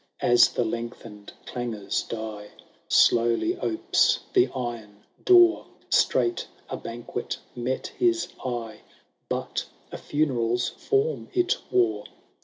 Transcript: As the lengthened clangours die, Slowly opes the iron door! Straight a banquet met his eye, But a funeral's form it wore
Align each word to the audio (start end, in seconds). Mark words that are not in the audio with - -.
As 0.23 0.49
the 0.49 0.63
lengthened 0.63 1.31
clangours 1.45 2.01
die, 2.01 2.49
Slowly 2.87 3.55
opes 3.59 4.21
the 4.33 4.47
iron 4.55 5.03
door! 5.23 5.67
Straight 5.91 6.47
a 6.69 6.75
banquet 6.75 7.37
met 7.55 7.93
his 7.99 8.29
eye, 8.43 8.79
But 9.29 9.67
a 9.91 9.99
funeral's 9.99 10.69
form 10.69 11.29
it 11.35 11.57
wore 11.69 12.05